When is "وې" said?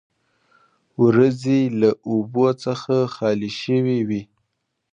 4.07-4.21